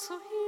zu 0.00 0.14
Hilfe. 0.14 0.39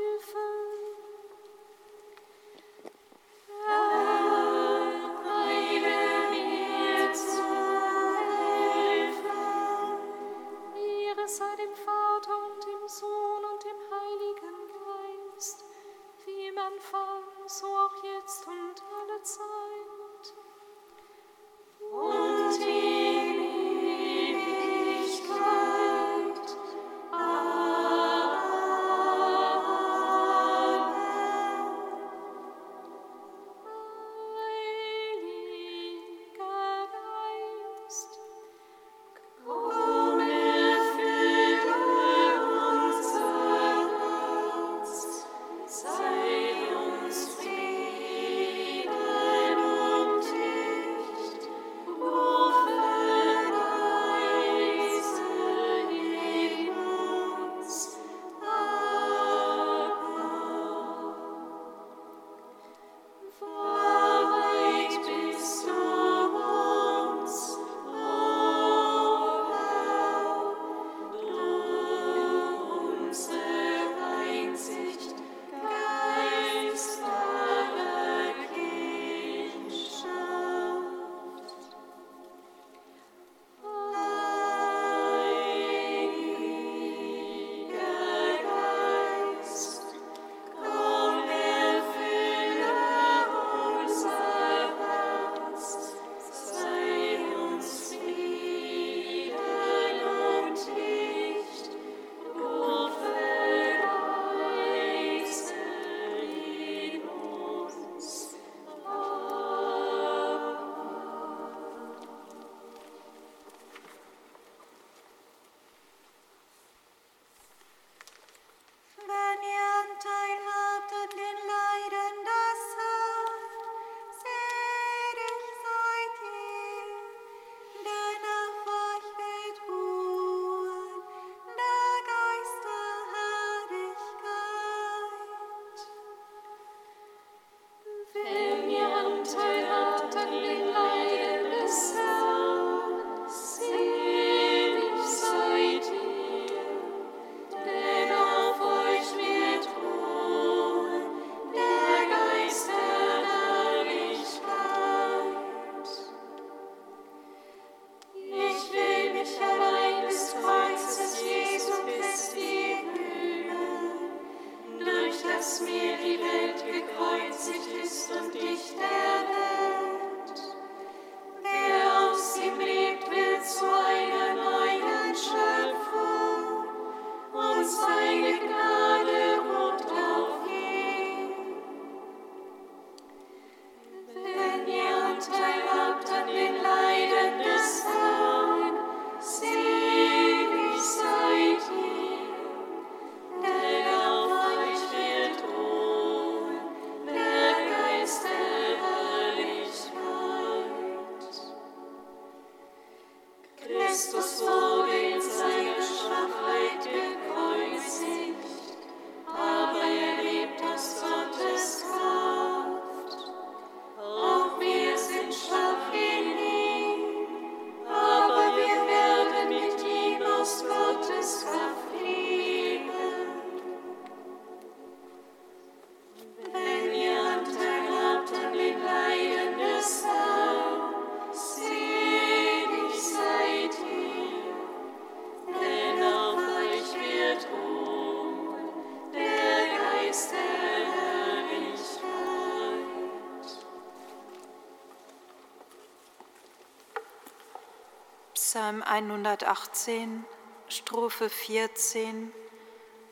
118, 248.92 250.22
Strophe 250.68 251.30
14, 251.30 252.30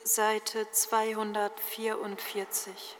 Seite 0.04 0.66
244. 0.72 2.99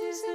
is 0.00 0.22
the 0.22 0.33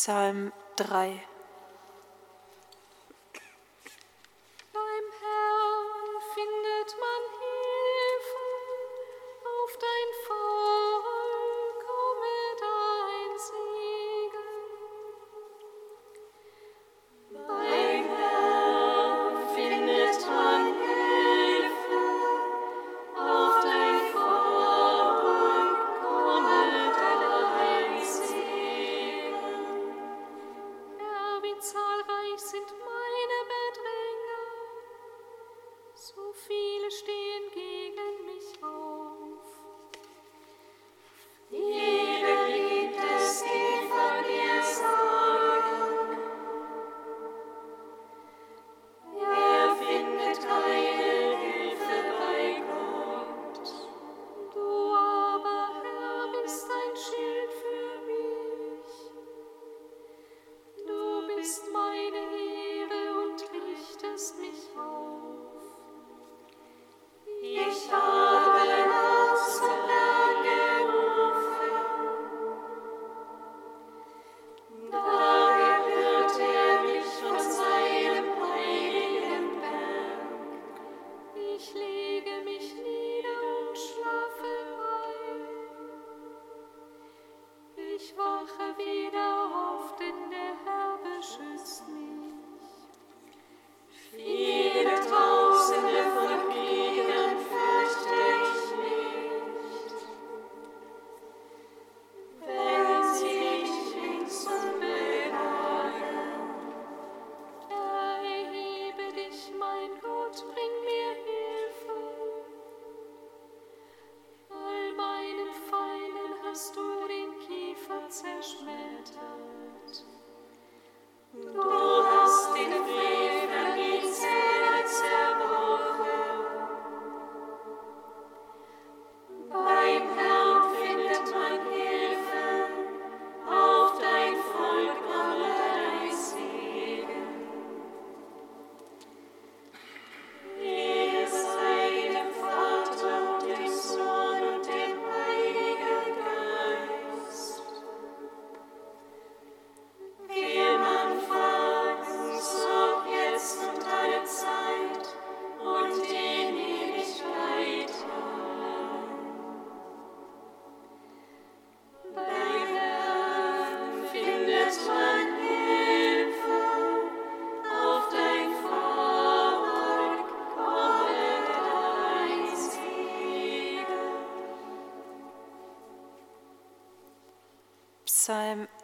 Psalm 0.00 0.50
3. 0.76 1.29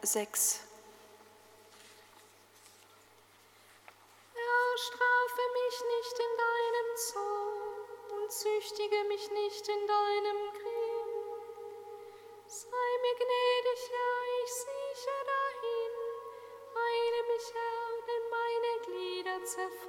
6. 0.07 0.61
Erstrafe 4.35 5.45
mich 5.59 5.77
nicht 5.95 6.19
in 6.19 6.33
deinem 6.39 6.97
Zorn 6.97 8.21
und 8.23 8.31
züchtige 8.31 9.05
mich 9.09 9.31
nicht 9.31 9.69
in 9.69 9.87
deinem 9.87 10.53
Krieg. 10.53 11.07
Sei 12.47 12.89
mir 13.03 13.15
gnädig, 13.15 13.91
Herr, 13.91 14.45
ich 14.45 14.53
sieche 14.55 15.17
dahin, 15.27 15.95
heile 16.77 17.21
mich, 17.33 17.47
Herr, 17.53 17.89
denn 18.07 18.25
meine 18.31 18.73
Glieder 18.87 19.45
zerfallen. 19.45 19.86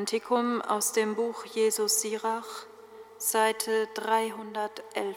Kantikum 0.00 0.62
aus 0.62 0.92
dem 0.92 1.14
Buch 1.14 1.44
Jesus 1.44 2.00
Sirach, 2.00 2.64
Seite 3.18 3.86
311. 3.92 5.14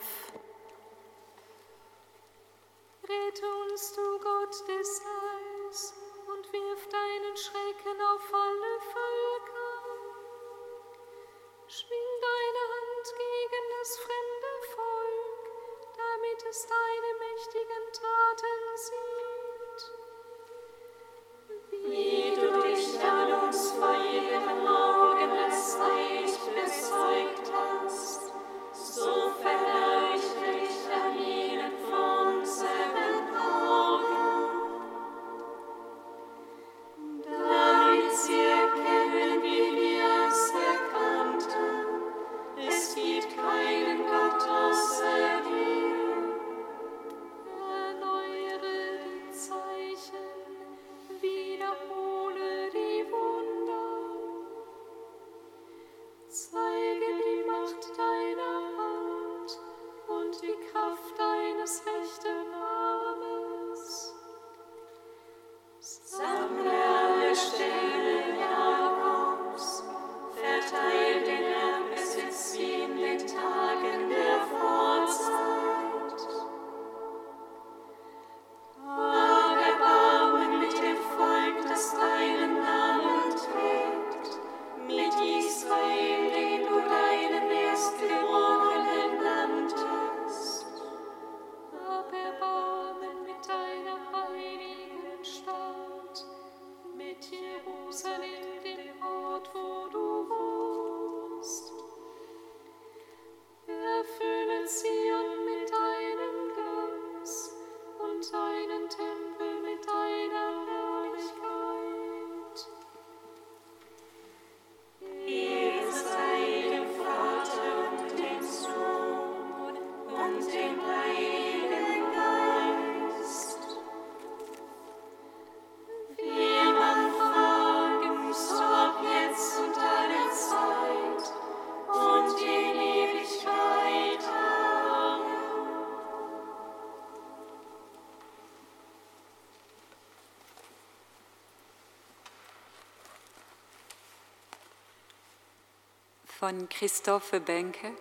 von 146.43 146.67
Christophe 146.67 147.39
Benke 147.39 147.93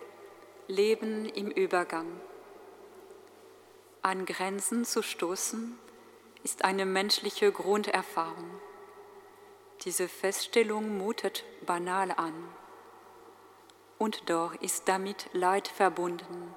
Leben 0.67 1.23
im 1.29 1.49
Übergang. 1.49 2.19
An 4.01 4.25
Grenzen 4.25 4.83
zu 4.83 5.01
stoßen 5.01 5.79
ist 6.43 6.65
eine 6.65 6.85
menschliche 6.85 7.53
Grunderfahrung. 7.53 8.59
Diese 9.85 10.09
Feststellung 10.09 10.97
mutet 10.97 11.45
banal 11.65 12.11
an. 12.11 12.33
Und 13.97 14.29
doch 14.29 14.53
ist 14.55 14.89
damit 14.89 15.29
Leid 15.31 15.69
verbunden, 15.69 16.53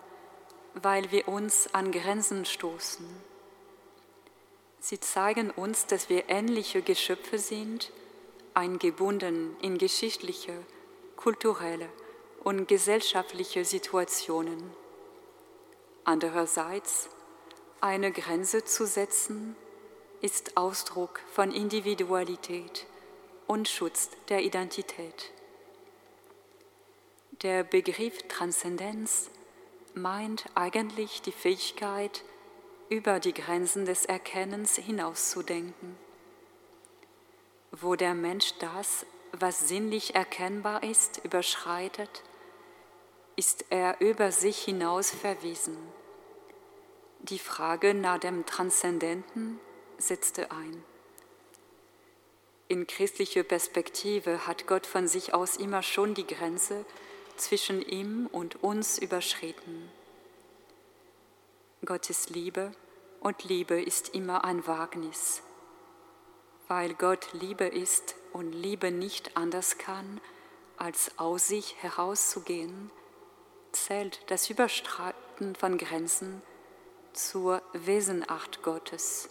weil 0.75 1.13
wir 1.13 1.29
uns 1.29 1.73
an 1.73 1.93
Grenzen 1.93 2.47
stoßen. 2.47 3.07
Sie 4.81 4.99
zeigen 4.99 5.53
uns, 5.53 5.87
dass 5.87 6.09
wir 6.09 6.29
ähnliche 6.29 6.83
Geschöpfe 6.83 7.39
sind, 7.39 7.93
eingebunden 8.55 9.55
in 9.61 9.79
geschichtliche, 9.79 10.65
kulturelle 11.27 11.89
und 12.45 12.69
gesellschaftliche 12.69 13.65
Situationen. 13.65 14.71
Andererseits, 16.05 17.09
eine 17.81 18.13
Grenze 18.13 18.65
zu 18.65 18.87
setzen, 18.87 19.57
ist 20.21 20.57
Ausdruck 20.57 21.21
von 21.33 21.51
Individualität 21.51 22.87
und 23.49 23.69
Schutz 23.69 24.11
der 24.29 24.45
Identität. 24.45 25.33
Der 27.43 27.65
Begriff 27.65 28.23
Transzendenz 28.29 29.29
meint 29.95 30.45
eigentlich 30.55 31.23
die 31.23 31.33
Fähigkeit, 31.33 32.23
über 32.89 33.19
die 33.19 33.35
Grenzen 33.35 33.85
des 33.85 34.05
Erkennens 34.05 34.77
hinauszudenken. 34.77 35.97
Wo 37.73 37.97
der 37.97 38.15
Mensch 38.15 38.55
das, 38.61 39.05
was 39.41 39.69
sinnlich 39.69 40.15
erkennbar 40.15 40.83
ist, 40.83 41.21
überschreitet, 41.25 42.23
ist 43.37 43.67
er 43.71 44.01
über 44.01 44.33
sich 44.33 44.59
hinaus 44.59 45.11
verwiesen. 45.11 45.77
Die 47.21 47.39
Frage 47.39 47.95
nach 47.95 48.19
dem 48.19 48.47
Transzendenten 48.47 49.59
setzte 49.99 50.51
ein. 50.51 50.85
In 52.69 52.87
christlicher 52.87 53.43
Perspektive 53.43 54.47
hat 54.47 54.67
Gott 54.67 54.87
von 54.87 55.07
sich 55.07 55.35
aus 55.35 55.57
immer 55.57 55.83
schon 55.83 56.15
die 56.15 56.27
Grenze 56.27 56.85
zwischen 57.37 57.81
ihm 57.81 58.27
und 58.33 58.63
uns 58.63 58.99
überschritten. 58.99 59.91
Gottes 61.85 62.31
Liebe 62.31 62.73
und 63.21 63.45
Liebe 63.45 63.81
ist 63.81 64.15
immer 64.15 64.45
ein 64.45 64.67
Wagnis. 64.67 65.43
Weil 66.69 66.95
Gott 66.95 67.29
Liebe 67.33 67.67
ist 67.67 68.17
und 68.37 68.53
Liebe 68.53 68.91
nicht 68.91 69.35
anders 69.35 69.79
kann, 69.79 70.21
als 70.77 71.19
aus 71.19 71.49
sich 71.49 71.75
herauszugehen, 71.83 72.91
zählt 73.73 74.21
das 74.27 74.51
Überstreiten 74.51 75.55
von 75.55 75.79
Grenzen 75.79 76.43
zur 77.15 77.63
Wesenart 77.73 78.63
Gottes. 78.63 79.31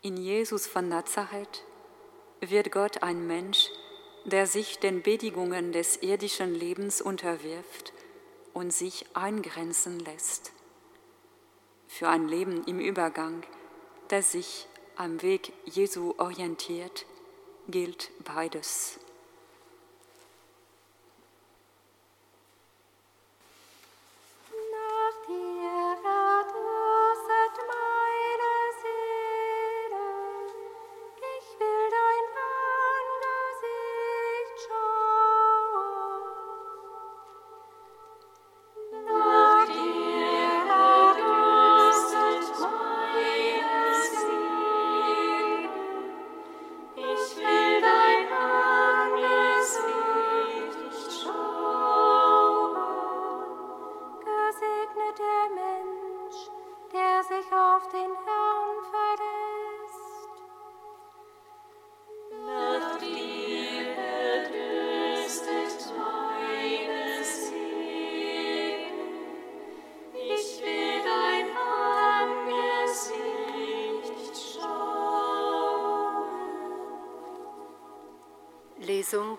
In 0.00 0.16
Jesus 0.16 0.68
von 0.68 0.88
Nazareth 0.88 1.64
wird 2.40 2.70
Gott 2.70 3.02
ein 3.02 3.26
Mensch, 3.26 3.68
der 4.24 4.46
sich 4.46 4.78
den 4.78 5.02
Bedingungen 5.02 5.72
des 5.72 5.96
irdischen 6.02 6.54
Lebens 6.54 7.00
unterwirft 7.00 7.92
und 8.54 8.72
sich 8.72 9.06
eingrenzen 9.14 9.98
lässt. 9.98 10.52
Für 11.88 12.08
ein 12.08 12.28
Leben 12.28 12.62
im 12.64 12.78
Übergang, 12.78 13.42
das 14.06 14.30
sich 14.30 14.68
am 14.96 15.22
Weg 15.22 15.52
Jesu 15.64 16.14
orientiert, 16.18 17.06
gilt 17.68 18.10
beides. 18.24 18.98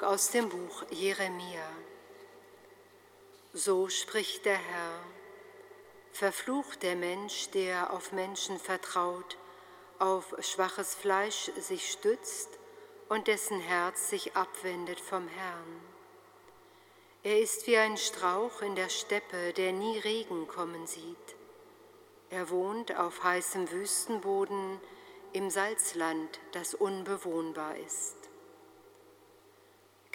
Aus 0.08 0.32
dem 0.32 0.48
Buch 0.48 0.86
Jeremia. 0.90 1.70
So 3.52 3.90
spricht 3.90 4.46
der 4.46 4.56
Herr. 4.56 5.02
Verflucht 6.14 6.82
der 6.82 6.96
Mensch, 6.96 7.50
der 7.50 7.92
auf 7.92 8.14
Menschen 8.14 8.58
vertraut, 8.58 9.38
auf 10.00 10.34
schwaches 10.40 10.96
Fleisch 10.96 11.52
sich 11.60 11.92
stützt 11.92 12.48
und 13.10 13.28
dessen 13.28 13.60
Herz 13.60 14.10
sich 14.10 14.34
abwendet 14.34 15.02
vom 15.02 15.28
Herrn. 15.28 15.82
Er 17.24 17.42
ist 17.42 17.68
wie 17.68 17.76
ein 17.76 17.98
Strauch 17.98 18.62
in 18.62 18.78
der 18.78 18.88
Steppe, 18.88 19.52
der 19.52 19.74
nie 19.74 20.00
Regen 20.00 20.48
kommen 20.48 20.88
sieht. 20.88 21.36
Er 22.30 22.50
wohnt 22.50 22.96
auf 22.96 23.26
heißem 23.26 23.72
Wüstenboden 23.72 24.80
im 25.34 25.50
Salzland, 25.50 26.40
das 26.54 26.76
unbewohnbar 26.76 27.76
ist. 27.76 28.17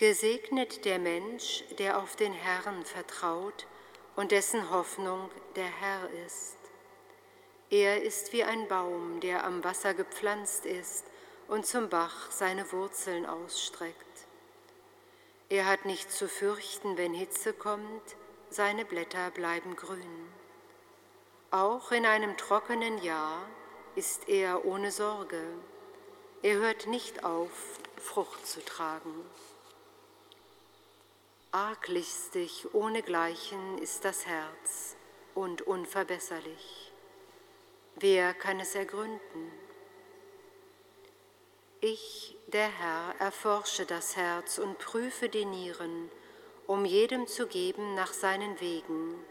Gesegnet 0.03 0.85
der 0.85 0.99
Mensch, 0.99 1.63
der 1.79 1.97
auf 1.97 2.17
den 2.17 2.33
Herrn 2.33 2.85
vertraut 2.85 3.69
und 4.17 4.33
dessen 4.33 4.69
Hoffnung 4.69 5.31
der 5.55 5.69
Herr 5.81 6.11
ist. 6.27 6.57
Er 7.71 8.03
ist 8.03 8.33
wie 8.33 8.43
ein 8.43 8.67
Baum, 8.67 9.21
der 9.21 9.45
am 9.45 9.63
Wasser 9.63 9.95
gepflanzt 9.95 10.67
ist 10.67 11.05
und 11.47 11.67
zum 11.67 11.89
Bach 11.89 12.33
seine 12.33 12.73
Wurzeln 12.73 13.27
ausstreckt. 13.27 14.27
Er 15.49 15.67
hat 15.67 15.85
nicht 15.85 16.11
zu 16.11 16.29
fürchten, 16.29 16.97
wenn 16.97 17.15
Hitze 17.15 17.53
kommt, 17.53 18.17
seine 18.51 18.85
Blätter 18.85 19.31
bleiben 19.31 19.77
grün. 19.77 20.33
Auch 21.53 21.93
in 21.93 22.07
einem 22.07 22.37
trockenen 22.37 23.01
Jahr 23.05 23.47
ist 23.95 24.29
er 24.29 24.65
ohne 24.65 24.91
Sorge. 24.91 25.45
Er 26.43 26.57
hört 26.57 26.89
nicht 26.89 27.23
auf, 27.23 27.79
Frucht 27.99 28.45
zu 28.49 28.65
tragen. 28.65 29.15
Arglistig 31.55 32.75
ohnegleichen 32.75 33.77
ist 33.77 34.07
das 34.07 34.25
Herz 34.25 34.97
und 35.35 35.61
unverbesserlich. 35.61 36.91
Wer 37.97 38.33
kann 38.33 38.59
es 38.59 38.75
ergründen? 38.75 39.53
Ich, 41.83 42.39
der 42.47 42.69
Herr, 42.69 43.15
erforsche 43.19 43.85
das 43.85 44.17
Herz 44.17 44.57
und 44.57 44.79
prüfe 44.79 45.29
die 45.29 45.45
Nieren, 45.45 46.11
um 46.67 46.87
jedem 46.87 47.27
zu 47.27 47.47
geben 47.47 47.95
nach 47.97 48.15
seinen 48.15 48.59
Wegen, 48.63 49.23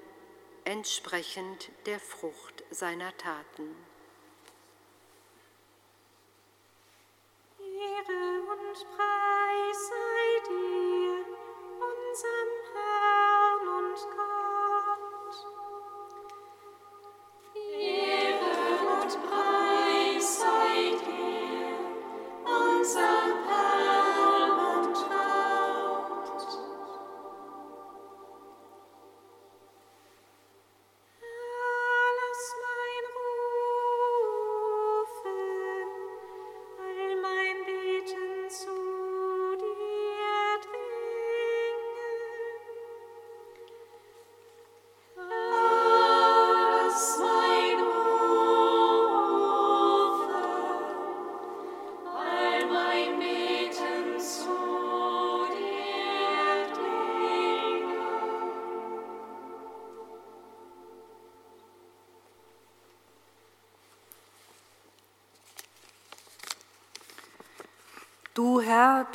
entsprechend 0.63 1.71
der 1.87 1.99
Frucht 1.99 2.63
seiner 2.69 3.17
Taten. 3.17 3.75
Ehre 7.57 8.41
und 8.51 8.75
Preis 8.95 9.89
sei 9.89 10.49
dir, 10.49 10.90
handsome. 12.11 12.60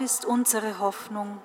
Bist 0.07 0.25
unsere 0.25 0.79
Hoffnung. 0.79 1.41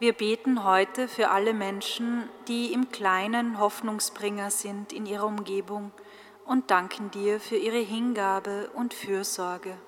Wir 0.00 0.14
beten 0.14 0.64
heute 0.64 1.06
für 1.06 1.30
alle 1.30 1.54
Menschen, 1.54 2.28
die 2.48 2.72
im 2.72 2.90
Kleinen 2.90 3.60
Hoffnungsbringer 3.60 4.50
sind 4.50 4.92
in 4.92 5.06
ihrer 5.06 5.26
Umgebung 5.26 5.92
und 6.44 6.72
danken 6.72 7.12
dir 7.12 7.38
für 7.38 7.54
ihre 7.54 7.78
Hingabe 7.78 8.68
und 8.74 8.94
Fürsorge. 8.94 9.78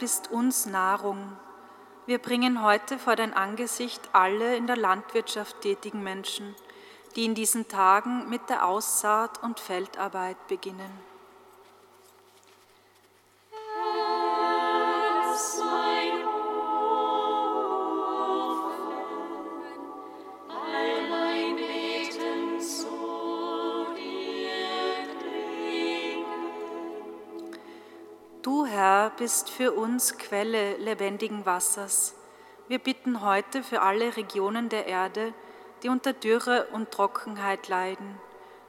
Bist 0.00 0.30
uns 0.30 0.64
Nahrung. 0.64 1.36
Wir 2.06 2.16
bringen 2.18 2.62
heute 2.62 2.98
vor 2.98 3.16
dein 3.16 3.34
Angesicht 3.34 4.00
alle 4.14 4.56
in 4.56 4.66
der 4.66 4.78
Landwirtschaft 4.78 5.60
tätigen 5.60 6.02
Menschen, 6.02 6.56
die 7.16 7.26
in 7.26 7.34
diesen 7.34 7.68
Tagen 7.68 8.30
mit 8.30 8.48
der 8.48 8.66
Aussaat 8.66 9.42
und 9.42 9.60
Feldarbeit 9.60 10.48
beginnen. 10.48 11.09
Bist 29.20 29.50
für 29.50 29.72
uns 29.72 30.16
Quelle 30.16 30.78
lebendigen 30.78 31.44
Wassers. 31.44 32.14
Wir 32.68 32.78
bitten 32.78 33.20
heute 33.20 33.62
für 33.62 33.82
alle 33.82 34.16
Regionen 34.16 34.70
der 34.70 34.86
Erde, 34.86 35.34
die 35.82 35.90
unter 35.90 36.14
Dürre 36.14 36.68
und 36.72 36.90
Trockenheit 36.90 37.68
leiden. 37.68 38.18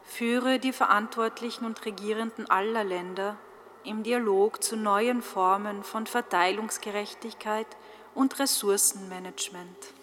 Führe 0.03 0.59
die 0.59 0.73
Verantwortlichen 0.73 1.63
und 1.63 1.85
Regierenden 1.85 2.49
aller 2.49 2.83
Länder 2.83 3.37
im 3.85 4.03
Dialog 4.03 4.61
zu 4.61 4.75
neuen 4.75 5.21
Formen 5.21 5.85
von 5.85 6.05
Verteilungsgerechtigkeit 6.05 7.67
und 8.13 8.37
Ressourcenmanagement. 8.37 9.93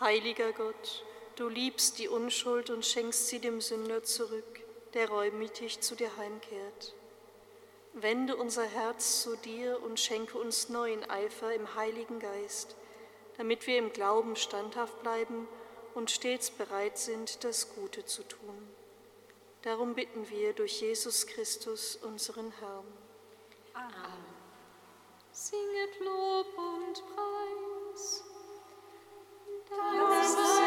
Heiliger 0.00 0.52
Gott, 0.52 1.04
du 1.34 1.48
liebst 1.48 1.98
die 1.98 2.06
Unschuld 2.06 2.70
und 2.70 2.86
schenkst 2.86 3.26
sie 3.26 3.40
dem 3.40 3.60
Sünder 3.60 4.04
zurück, 4.04 4.60
der 4.94 5.08
reumütig 5.08 5.80
zu 5.80 5.96
dir 5.96 6.16
heimkehrt. 6.16 6.94
Wende 7.94 8.36
unser 8.36 8.62
Herz 8.62 9.22
zu 9.22 9.34
dir 9.36 9.82
und 9.82 9.98
schenke 9.98 10.38
uns 10.38 10.68
neuen 10.68 11.08
Eifer 11.10 11.52
im 11.52 11.74
Heiligen 11.74 12.20
Geist, 12.20 12.76
damit 13.38 13.66
wir 13.66 13.76
im 13.76 13.92
Glauben 13.92 14.36
standhaft 14.36 15.02
bleiben 15.02 15.48
und 15.94 16.12
stets 16.12 16.52
bereit 16.52 16.96
sind, 16.96 17.42
das 17.42 17.74
Gute 17.74 18.04
zu 18.04 18.22
tun. 18.22 18.68
Darum 19.62 19.94
bitten 19.96 20.30
wir 20.30 20.52
durch 20.52 20.80
Jesus 20.80 21.26
Christus, 21.26 21.96
unseren 21.96 22.52
Herrn. 22.60 22.86
Amen. 23.74 24.24
Singet 25.32 25.98
Lob 25.98 26.46
und 26.56 27.02
Preis. 27.14 28.27
Thousand. 29.70 30.57